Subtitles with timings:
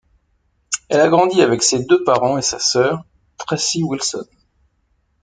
[0.89, 3.05] Elle a grandi avec ses deux parents et sa sœur,
[3.37, 4.25] Tracy Wilson.